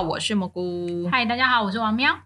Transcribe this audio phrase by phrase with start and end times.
[0.00, 1.06] 好，我是蘑菇。
[1.12, 2.20] 嗨，大家好，我是王喵。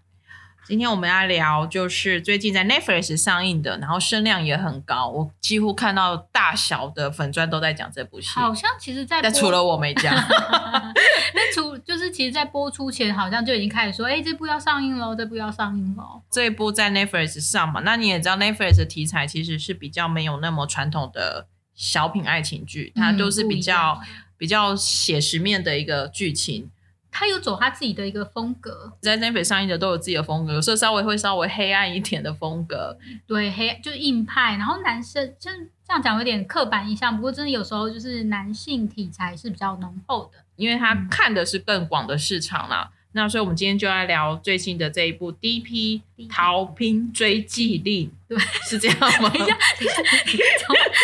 [0.65, 8.29] 今天我们要聊就是最近在 Netflix 上映的，然后声量也很高，我几乎看到大小的粉砖都在讲这部戏。
[8.29, 10.15] 好像其实，在但除了我没讲，
[11.35, 16.21] 那除就是其实，在播出前好像就已经开始说，哎，这部要上映喽，这部要上映喽。
[16.31, 23.99] 这一部在 Netflix 上嘛，那你也知道 Netflix 的题材其实是比较没有那么传统的小品爱情剧，它都是比较
[24.37, 26.71] 比较写实面的一个剧情。
[27.17, 34.57] 他有走他自己的一个风格，在 Netflix 上映的都有自己的风格，有时候稍微会稍微黑暗一点的风格，对，黑就是硬派。
[34.57, 35.49] 然后男生就
[35.87, 42.91] 这样讲有点刻板印象，不过真的有时候就是男性题材是比较浓厚的，因为他看的是更广的市场啦。
[43.13, 46.01] 那所以，我们今天就来聊最新的这一部《D.P.
[46.29, 49.29] 逃兵追缉令》，对，是这样吗？
[49.31, 49.55] 等一下，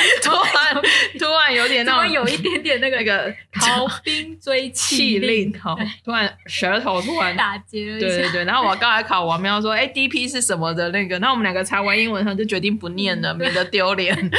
[0.22, 0.82] 突然
[1.20, 8.44] 突然有点 那种有一点点那个那个 逃兵追气令，好，突然舌头突然打结了，对对对。
[8.46, 10.28] 然后我刚才考王喵说，哎，D.P.
[10.28, 11.18] 是什么的那个？
[11.20, 14.32] 那我们两个查完英文后就决定不念了，免得丢脸。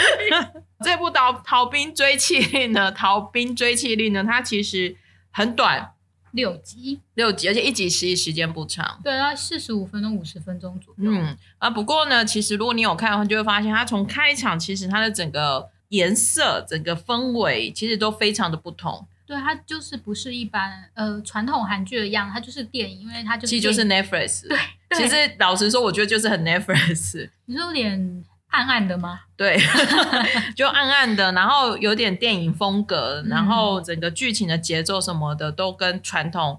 [0.84, 4.97] 这部《逃逃兵追气令》呢，《逃兵追气令》呢，它其实
[5.31, 5.92] 很短。
[6.33, 11.11] 六集，六集，而且一集实际时间不长，对，它四十五分钟、五十分钟左右。
[11.11, 19.06] 嗯啊，不过呢，其实如果你有看的话，就会发现它从开场，其实它的整个颜色、整个氛围，其实都非常的不同。
[19.27, 24.48] 对，它就是不是一般呃传统韩剧的样，它就是电影，因为它就其实就是 Netflix。
[24.48, 24.58] 对，
[24.96, 27.28] 其实老实说，我觉得就是很 Netflix。
[27.46, 28.24] 你说有点。
[28.53, 29.20] 暗暗的吗？
[29.36, 29.58] 对，
[30.55, 36.58] 就暗暗的，然后有点电影风格，然后整个剧情的节奏什么的都跟传统，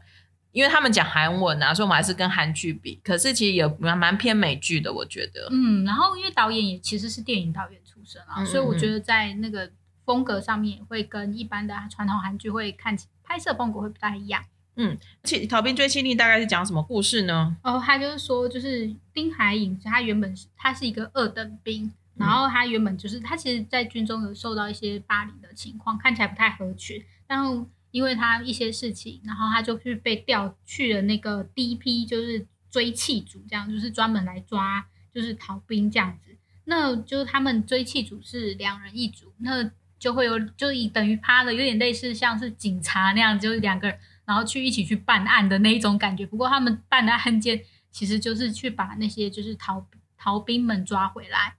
[0.51, 2.99] 因为他们讲韩文啊，所以我们还是跟韩剧比。
[3.03, 5.47] 可是其实也蛮蛮偏美剧的，我觉得。
[5.51, 9.69] 嗯，然后因为导演也其实是电影导演出身啊，所以我觉得在那个
[10.05, 14.43] 风格上面会跟一般的传统韩剧会看起拍摄风格会不太一样。
[14.75, 17.55] 嗯，去逃兵追缉令大概是讲什么故事呢？
[17.61, 26.99] 哦，他就是说，就是丁海寅，他原本是他是一个二等兵，然后他原本就是他其实，在军中有受到一些霸凌的情况，看起来不太合群。
[27.27, 34.83] 然后因为他一些事情，然后他就去被调去了那个第一批，就是追缉组，这样就是专门来抓
[35.13, 36.35] 就是逃兵这样子。
[36.65, 39.69] 那就是他们追缉组是两人一组，那
[39.99, 43.99] 就会有就以等于趴的，有点类似像是警察那样，就是两个人。
[44.25, 47.61] 然后去一起去办案的那一种感觉，不过他们办的案件
[47.91, 49.85] 其实就是去把那些就是逃
[50.17, 51.55] 逃兵们抓回来。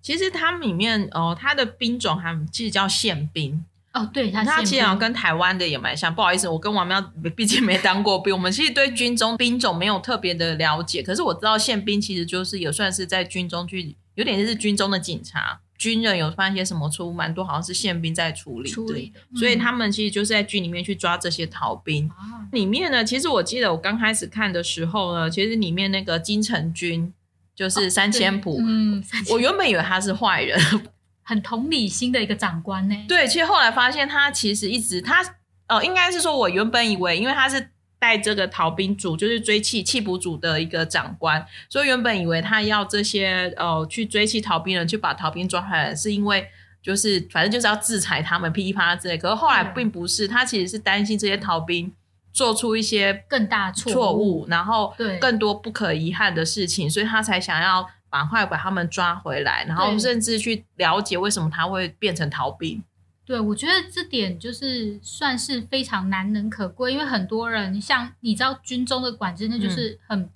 [0.00, 6.14] 其实他们里面哦，他的兵种还其实叫宪兵哦，对，他其实跟台湾的也蛮像。
[6.14, 7.00] 不好意思，我跟王喵
[7.36, 11.02] 毕竟没当过兵，我们其实对军中兵种没有特别的了解。
[11.02, 15.60] 可是我知道宪兵其实就是也算是在军中去，有点是军中的警察。
[15.76, 22.10] 军人有犯一些什么错误，蛮多好像是宪兵在处理，处理的，所以他们其实就是在军里面去抓这些逃兵。
[22.52, 27.12] 里面呢，其实我记得我刚开始看的时候呢，其实里面那个金城君
[27.54, 30.58] 就是三千普，嗯，我原本以为他是坏人，
[31.22, 32.96] 很同理心的一个长官呢。
[33.08, 35.24] 对，其实后来发现他其实一直他
[35.68, 37.70] 哦，应该是说我原本以为，因为他是。
[38.04, 46.46] 带这个逃兵组就是追缉缉捕组的一个长官，所以原本以为他要这些呃去追缉逃兵人，去把逃兵抓回来，是因为
[46.82, 49.16] 就是反正就是要制裁他们噼里啪啦之类。
[49.16, 51.90] 可是后来并不是，他其实是担心这些逃兵
[52.30, 62.82] 做出一些更大错误，然后对更多不可遗憾的事情，所以他才想要赶快把他们抓回来，然后甚至去了解为什么他会变成逃兵。
[63.26, 70.28] 对，我觉得这点就是算是非常难能可贵，因为很多人像你知道军中的管制，那就是很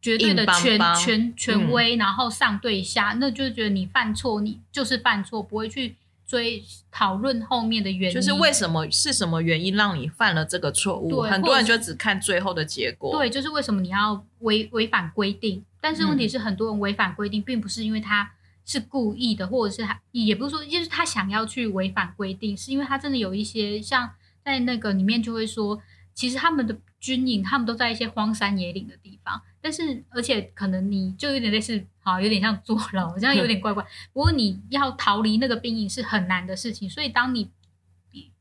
[0.00, 5.96] 绝对的权权权威，然后上对下，那就觉得你犯错，你就是犯错，不会去
[6.28, 6.62] 追
[6.92, 11.22] 讨论后面的原因，就是为什么是什么原因让你犯了这个错误？
[11.22, 13.18] 很多人就只看最后的结果。
[13.18, 15.64] 对，就是为什么你要违违反规定？
[15.80, 18.30] 但是问题是，很多人违反规定，并不是因为他。
[18.68, 24.10] 是故意的，或者是他也不是说，就是他想要去违反规定，是因为他真的有一些像
[24.44, 25.80] 在那个里面就会说，
[26.12, 33.82] 其实他们的军营，他们都在一些荒山野岭的地方，但是而且可能你就有点类似，好有点像坐牢，这样有点怪怪。
[34.12, 37.50] 不过你要逃离那个兵营是很难的事情，所以当你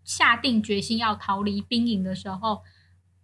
[0.04, 2.64] 下定决心要逃离兵营的时候，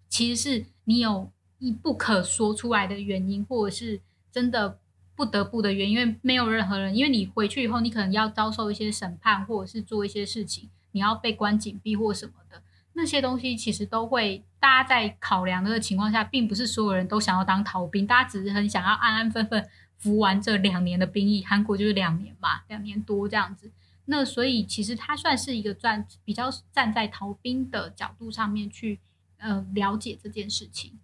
[0.08, 1.30] 其实是你有
[1.60, 4.00] 一不可说出来的原因，或者是
[4.32, 4.80] 真的。
[5.16, 12.62] 不得不的原因，因为没有任何人，因为你回去以后，你可能要遭受一些审判，或者是做一些事情，你要被关紧闭或什么的，
[12.94, 19.68] 那些东西其实都会，大家在考量的情况下，并不是所有人都想要当逃兵，大家只是很想要安安分分
[19.98, 23.72] 服完这两年的兵役，韩国就是两年嘛，两年多这样子，
[24.06, 29.00] 那所以其实他算是一个站比较站在逃兵的角度上面去
[29.38, 31.00] 呃了解这件事情。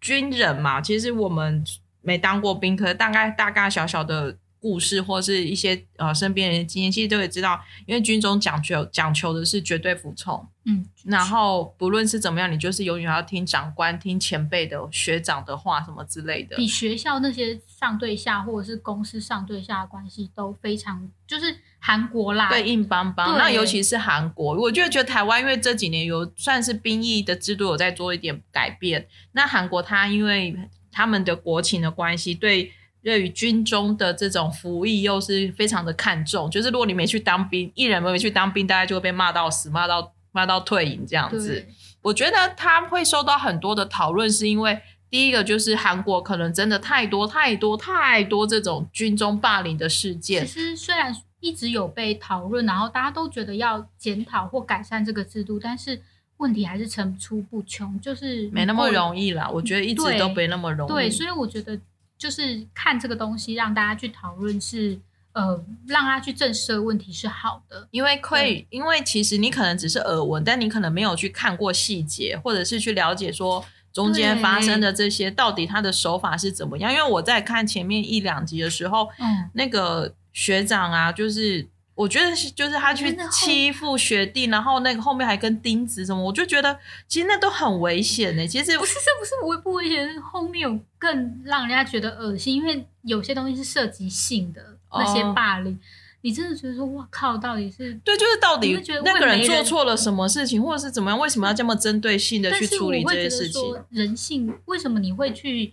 [0.00, 1.64] 军人嘛，其实我们
[2.06, 16.56] 没当过兵，可是大概大概小小的故事或是一些呃身边人的经验，其实都会知道，因为军中讲究讲求的是绝对服从，嗯，然后不论是怎么样，你就是永远要听长官、听前辈的、学长的话什么之类的。
[16.56, 23.36] 比学校那些上对下或者是公司上对下的关系都非常，就是韩国啦，对，硬邦邦。
[23.38, 29.06] 那尤其是韩国，我就觉得台湾因为这几年有算是兵役的制度有在做一点改变。
[29.32, 30.56] 那韩国它因为
[30.96, 32.72] 他们的国情的关系，对
[33.02, 36.50] 对于军中的这种服役又是非常的看重。
[36.50, 41.66] 就是如果你没去当兵，艺人没去当兵，大家就会被骂到死，骂到骂到退营这样子。
[42.00, 50.64] 我觉得他会受到很多的讨论，是因为第一个就是韩国可能真的太多太多太多这种军中霸凌的事件其件。
[50.64, 56.00] 实虽然一直有被讨论，然后大家都觉得要检讨或改善这个制度，但是
[56.38, 58.90] 问题还是层出不穷，就是没那么。
[58.90, 60.92] 容易啦，我觉得一直都没那么容易。
[60.92, 61.78] 对，所以我觉得
[62.16, 64.98] 就是看这个东西，让大家去讨论是
[65.32, 67.86] 呃，让他去正视的问题是好的。
[67.90, 73.62] 因为可以，因为其实你可能只是耳闻，但你可能没有去看过细节，或者是去了解说
[73.92, 76.90] 中间发生的这些到底他的手法是怎么样。
[76.90, 81.66] 因为我在看前面一两集的时候，嗯，那个学长啊，就是
[81.96, 86.78] 我觉得是就是他去欺负学弟，然后那个后面还跟钉子什么，我就觉得
[87.08, 95.78] 其实那都很危险呢、其实不是，这不是危不危险，后面有更让人家觉得恶心，因为有些东西是涉及性的那些哦霸凌，
[96.20, 103.74] 你真的觉得说哇靠，到底是对，就是到底那个人做错了什么事情，或者是怎么样，为什么要这么针对性的去处理这些事情？
[103.88, 105.72] 人性为什么你会去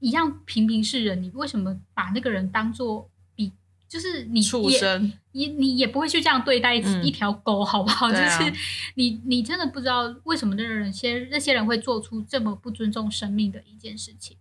[0.00, 1.22] 一样平平是人？
[1.22, 3.52] 你为什么把那个人当做比
[3.88, 8.10] 就是你也畜生，你你也不会去这样对待一条狗，好不好？
[8.10, 8.52] 就是
[8.94, 14.36] 你你真的不知道为什么那人些那些人会做出这么不尊重生命的一件事情。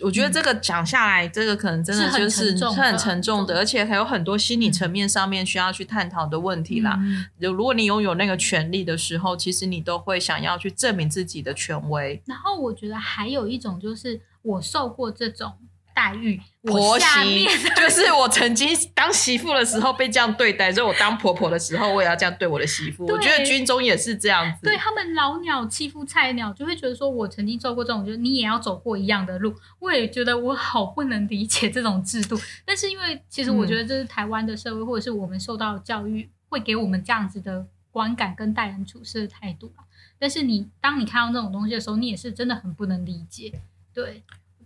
[0.00, 6.96] 我觉得这个讲下来，这个可能真的是很就是沉重的是很沉重的，嗯而且还有很多心理层面上面需要去探讨的问题啦。
[6.98, 12.20] 嗯如如果你拥有那个权利的时候，其实你都会想要去证明自己的权威。
[12.26, 15.52] 然后我觉得还有一种就是我受过这种
[15.94, 17.46] 待遇，婆媳
[17.76, 23.06] 就是我曾经当媳妇的时候被这样对待，所以我当婆婆的时候，我也要这样对我的媳妇。
[23.06, 24.60] 我觉得军中也是这样子。
[24.62, 29.54] 对他们老鸟欺负菜鸟，就会觉得说我曾经受过这种，就是你也要走过一样的路。
[29.78, 39.84] 我也觉得我好不能理解这种制度，但是因为其实我觉得这是台湾的社会，或者是我们受到教育，会给我们这样子的观感跟待人处事的态度啦
[40.18, 43.60] 但是你当你看到那种东西的时候，你也是真的很不能理解。
[43.92, 44.22] 对，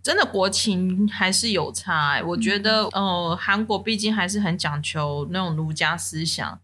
[0.07, 2.23] 真的国情还是有差、欸。
[2.23, 6.57] 我觉得，嗯呃，韩国毕竟还是很讲求那种儒家思想，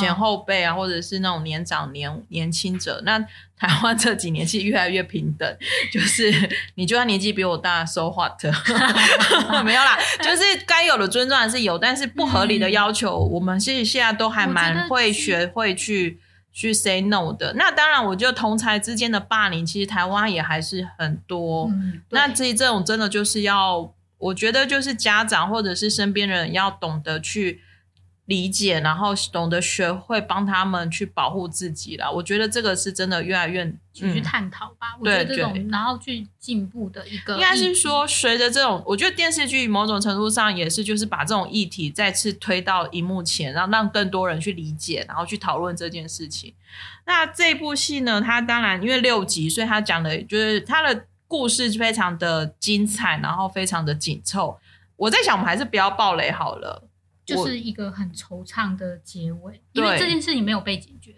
[0.00, 3.02] 前哦后辈啊，或者是那种年长年年轻者。
[3.04, 3.18] 那
[3.58, 5.56] 台湾这几年其实越来越平等，
[5.92, 6.32] 就是
[6.76, 8.42] 你就算年纪比我大，so what？
[9.62, 16.18] 没有啦， 就是该有的尊重还是有，但是不合理的要求，我们其实现在都还蛮会学会去。
[16.56, 21.66] 去 say no 的，那当然，我觉得同才之间的霸凌，其实台湾也还是很多。
[21.66, 27.60] 嗯，那其实这种真的就是要，我觉得就是家长或者是身边人要懂得去
[28.26, 32.10] 理解，然后懂得学会帮他们去保护自己了。
[32.10, 34.96] 我觉得这个是真的越来越，去探讨吧。
[35.00, 46.52] 我觉得这种然后去进步的一个，应该是说随着这种，我觉得电视剧某种程度上也是就是把这种议题再次推到荧幕前，然后让更多人去理解，然后去讨论这件事情。
[47.04, 54.58] 那这部戏呢，它当然因为六集，所以它讲的就是它的故事非常的精彩，然后非常的紧凑。
[54.96, 56.85] 我在想，我们还是不要暴雷好了。
[57.34, 61.14] 我就是一个很惆怅的结尾，因为对这件事情没有被解决。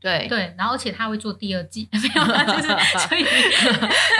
[0.00, 2.68] 对对，然后而且他会做第二季， 没有啦，就是
[3.08, 3.24] 所以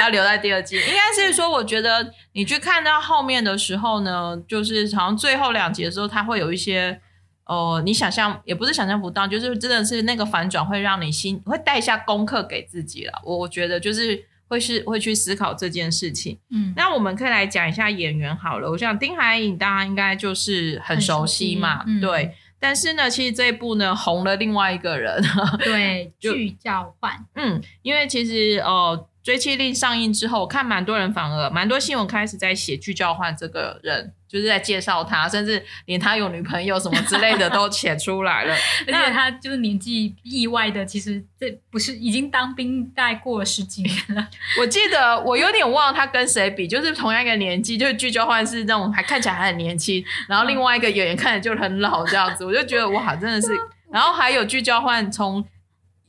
[0.00, 0.76] 要留在第二季。
[0.76, 7.00] 应该是说，我觉得你去看到后面的时候呢，就是好像最后两集的时候，他会有一些。
[7.44, 13.22] 呃，你想象也不是想象不到，就是真的是那个反转会让你心会带一下功课给自己了。
[13.24, 16.38] 我我觉得就是会是会去思考这件事情。
[16.50, 18.70] 嗯，那我们可以来讲一下演员好了。
[18.70, 22.34] 我想丁海颖大家应该就是很熟悉嘛，对。
[22.60, 25.22] 但是呢，其实这一部呢红了另外一个人，
[25.62, 38.54] 对就剧交换，嗯，因为其实呃，《追妻令》上映之后，我看蛮多人反而蛮多新闻开始在写剧交换这个人，就是在介绍他，甚至连他有女朋友什么之类的都写出来了。
[38.88, 44.26] 而且他就是年纪意外的，其实这不是已经当兵大概过了十几年了，
[44.58, 53.48] 我记得我有点忘了他跟谁比，就是同样一个年纪，就是剧交换是那种还看起来还很年轻，然后另外一个演员看着就很老这样子，我就觉得哇，真的是。
[53.92, 55.44] 然后还有剧交换从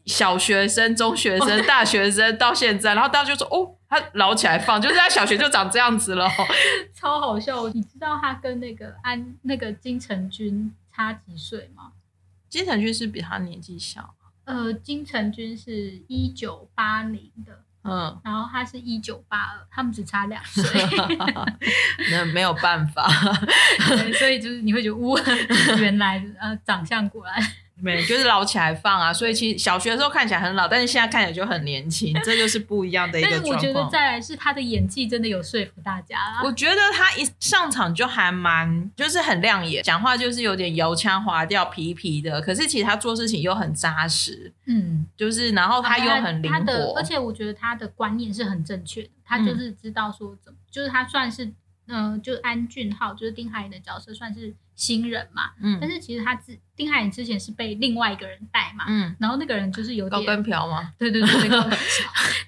[0.09, 6.27] 小学生、中学生、大学生 到现在，然后大家就说哦，他老起来放，就是他小学就长这样子了。
[6.93, 7.69] 超好笑！
[7.69, 11.91] 你知道他跟那个安那个金城君差几岁吗？
[12.49, 20.63] 金城君是比他年纪小，呃，金城君是一九八零的，嗯，然后他是一九八二，他们只差两岁，
[22.11, 23.07] 那没有办法，
[24.17, 25.21] 所以就是你会觉得，哇，
[25.79, 27.35] 原来呃长相果然
[27.81, 29.13] 没就是老起来放啊。
[29.13, 33.89] 所以其实小学的时候看起来很老，但是现在看起来就很年轻，这就是不一样的一个状 况但是我觉得。
[33.89, 36.41] 再来是他的演技真的有说服大家啦。
[36.43, 42.41] 我觉得他一上场就还蛮，就是很亮眼，讲话就是有点油腔滑调、皮皮的。
[42.41, 51.51] 可是其实他做事情又很扎实，嗯，就是然后他又很灵他的，活而，且我觉得他的观念是很正确的，他就是知道说怎么，就是他算是，
[51.89, 60.93] 嗯、就安俊浩，就是丁海寅的角色算是新人嘛，嗯但嗯是其实他自丁海寅之前是被另外一个人带嘛，嗯，然后那个人就是有点高跟瓢嘛？
[60.97, 61.77] 对对对对高跟 瓢，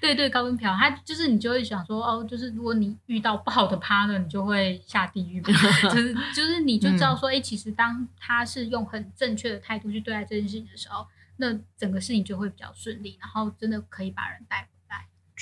[0.00, 5.48] 对对高跟瓢，他就是你就会想说哦，就是如果你遇到不好的 partner，你就会下地狱嘛，
[5.90, 11.06] 就是就是你就知道说，哎、其实当他是用很正确的态度去对待这件事情的时候，
[11.36, 14.68] 那整个事情就会比较顺利，然后真的可以把人带回来。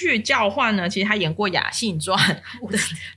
[0.01, 2.19] 剧教换呢，其实他演过《雅信传》，
[2.63, 2.71] 我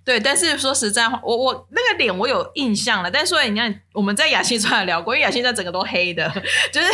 [0.04, 6.30] 对，但是说实在话，我我那个脸我有印象了，但是所以你看我们在《雅信传》聊过，因为《雅信传》整个都黑的，
[6.74, 6.88] 就是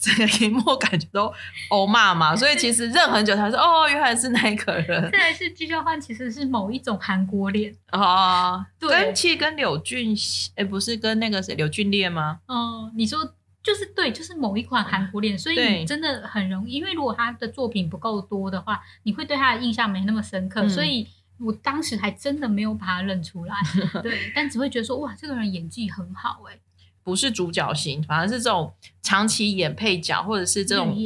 [0.00, 1.30] 整个荧幕感觉都
[1.68, 10.16] 欧骂嘛，所以其实认很久他说哦，原来是那一个人 再来是具交换，其实是某一种韩国脸，哦，对跟其实跟柳俊，
[10.56, 12.38] 哎，不是跟那个谁柳俊烈吗？
[12.48, 13.34] 哦、你说。
[13.64, 21.08] 就是对，就是某一款韩国脸，所以你真的很容易，因为如果他的作品不够多的话，你会对他的印象没那么深刻，嗯所以
[21.40, 23.56] 我当时还真的没有把他认出来，
[24.02, 26.58] 对，但只会觉得说哇，这个人演技很好哎、
[27.02, 30.96] 不是主角型，反而是这种长期演配角，或者是这种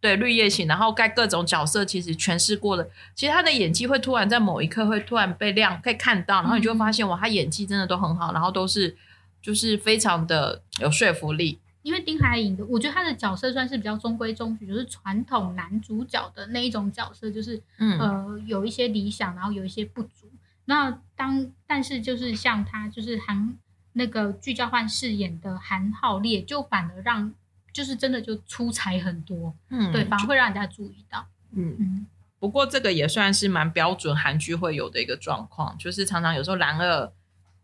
[0.00, 8.96] 对绿叶型，然后盖各种角色，其实诠释过的，其实他的演技会突然在某一刻会突然被亮，可以看到，然后你就会发现哇，他演技真的都很好，然后都是
[9.40, 11.58] 就是非常的有说服力。
[11.82, 20.30] 因为丁海寅的，我觉得他的角色算是比较中规中矩，就是传统男主角的那一种角色，就是嗯呃有一些理想，然后有一些不足。
[20.64, 23.56] 那当但是就是像他就是韩
[23.94, 27.34] 那个具交换饰演的韩浩烈，就反而让
[27.72, 31.26] 就是真的就出彩很多，嗯对，反而会让人家注意到。
[31.50, 32.06] 嗯，嗯，
[32.38, 37.12] 不过这个也算是蛮标准韩剧会有的一个状况，就是常常有时候男二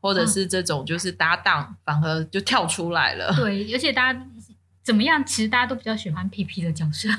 [0.01, 3.35] 或者是这种就是搭档，反而就跳出来了。
[3.35, 4.27] 对，而且大家
[4.83, 7.09] 怎么样，其实大家都比较喜欢皮皮的角色。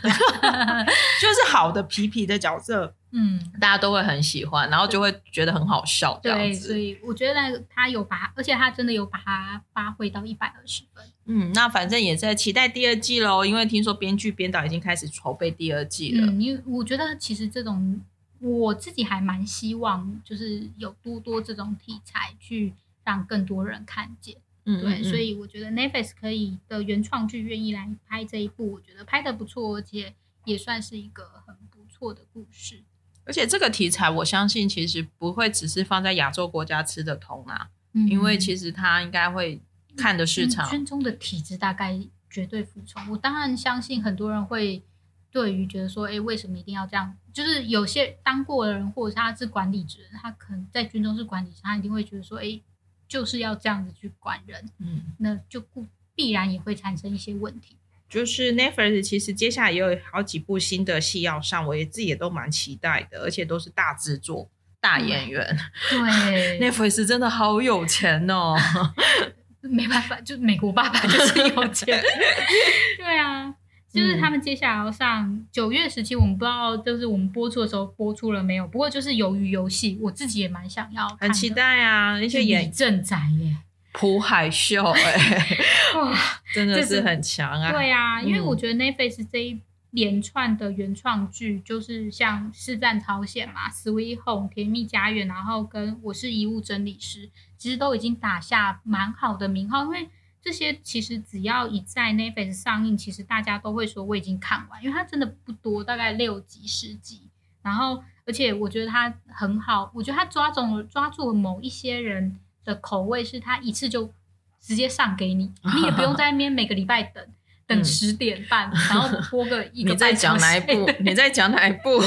[1.22, 6.76] 就是好的皮皮的角色，嗯，大家都会很喜欢，然后就会觉得很好笑这样对，所。
[6.76, 11.04] 以我觉得他有把，而且他真的有把它发挥到一百二十分。
[11.26, 16.26] 嗯，那反正也在期待第二季喽，因为听说编剧编导已经开始筹备第二季了。
[16.26, 18.00] 嗯，因为我觉得其实这种
[18.40, 24.38] 我自己还蛮希望，就是有多多这种题材去让更多人看见。
[24.66, 30.14] 嗯，对，嗯所以我觉得 Netflix 可以的原创剧愿意来拍这一部，我觉得拍的不错，而且
[30.46, 32.84] 也算是一个很不错的故事。
[33.26, 39.62] 而且这个题材，我相信其实不会只是放在亚洲国家吃得通啊，嗯因为其实它应该会
[39.96, 40.70] 看的市场。
[40.70, 43.10] 圈中的体质大概绝对服从。
[43.12, 44.84] 我当然相信很多人会
[45.32, 47.16] 对于觉得说，哎，为什么一定要这样？
[47.34, 52.60] 就是有些当过的人，或者是他是管理职，他可能在军中是管理职，他一定会觉得说，哎，
[53.08, 57.76] 就是要这样子去管人，嗯，那就不必然也会产生一些问题。
[58.10, 65.46] 就是 Netflix 其实接下来也有好几部新的戏要上，我也自己也都蛮期待的，而且都是大制作、大演员。
[65.92, 68.56] 对， Netflix 真的好有钱哦。
[69.62, 72.02] 没办法，就美国爸爸就是有钱。
[72.98, 73.54] 对啊，
[73.92, 78.68] 就是他们接下来要上九月十七，我们不知道就是我们播出的时候播出了没有。
[78.68, 82.14] 不过就是鱿鱼游戏，我自己也蛮想要，很期待啊！
[82.14, 83.58] 而且李演正宅耶，
[83.92, 85.58] 朴海秀、 哎，
[85.96, 86.16] 哇，
[86.54, 87.72] 真的这是是很强啊。
[87.72, 89.60] 对啊，因为嗯我觉得 Netflix 这一
[89.92, 97.26] 连串的原创剧，就是像《师战朝鲜》嘛，《Sweet Home》甜蜜家园，然后跟《我是遗物整理师》，
[97.58, 99.84] 其实都已经打下蛮好的名号。
[99.86, 100.08] 因为
[100.42, 107.24] 这些其实只要一在 Netflix 上映，其实大家都会说我已经看完，因为它真的不多，大概六集十集。
[107.62, 114.14] 然后，而且我觉得它很好，我觉得它抓中了抓住了某一些人的口味，是它一次就
[114.62, 117.26] 直接上给你， 你也不用在那边每个礼拜等。
[117.68, 120.92] 等十点半，然后播个一个 你在讲哪一部？
[121.06, 122.02] 你在讲哪一部？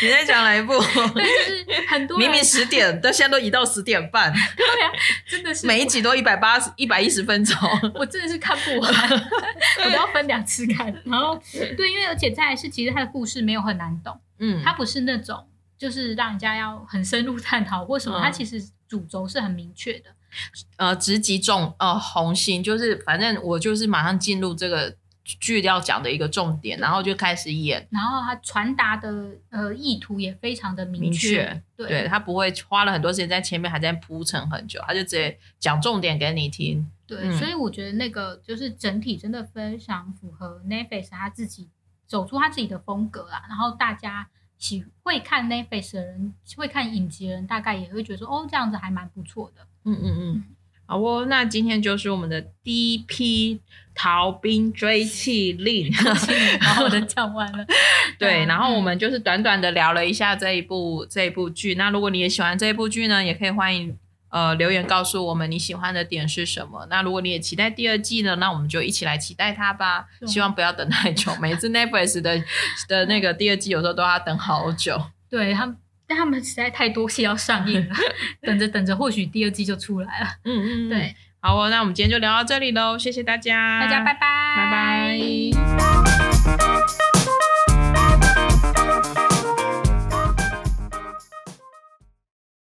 [0.00, 0.72] 你在讲哪一部？
[1.98, 4.32] 很多明明十点， 但现在都移到十点半。
[4.32, 4.90] 对啊，
[5.28, 7.56] 真的是每一集都一百八十一百一十分钟，
[7.94, 8.92] 我真的是看不完，
[9.84, 10.86] 我都要分两次看。
[11.04, 11.40] 然后
[11.76, 20.10] 对，因为而且再来是，其实他的故事没有很难懂，嗯，他不是那种就是让人家要很深入探讨或什么，它其实主轴是很明确的。
[20.76, 24.94] 呃，直击重呃红心，就是反正我就是马上进入这个
[25.40, 32.08] 剧要讲的一个重点，然后就开始演，然后他传达的呃意图也非常的明确，对。
[32.08, 36.90] 他不会花了很多时间在前面还在铺陈很久，他就直接讲重点给你听。
[37.06, 41.68] 对，所以我觉得那个就是整体真的非常符合 Netflix 他自己
[42.06, 49.66] 走出他自己的风格啊，然后大家喜会看 Netflix 的人，会看影集的人，大概也会觉得说，哦，这样子还蛮不错的。
[49.84, 50.44] 嗯嗯嗯，
[50.88, 53.60] 好哦，那今天就是我们的第一批
[53.94, 55.92] 逃兵追气令，
[56.62, 57.66] 好好的讲完了。
[58.18, 61.74] 对，然后我们就是短短的聊了一下这一部这一部剧。
[61.74, 63.94] 那如果你也喜欢这一部剧呢，也可以欢迎
[64.30, 66.86] 呃留言告诉我们你喜欢的点是什么。
[66.88, 70.06] 那如果你也期待第二季呢，那我们就一起来期待它吧。
[70.26, 72.42] 希望不要等太久，每次 Netflix 的
[72.88, 74.98] 的那个第二季有时候都要等好久。
[75.28, 75.76] 对他们。
[76.08, 77.94] 但他们实在太多戏要上映了，
[78.40, 80.26] 等着等着，或许第二季就出来了。
[80.44, 84.20] 嗯嗯，对，好哦，那我们今天就聊到这里喽，谢谢大家，大家拜拜，
[84.56, 85.18] 拜拜。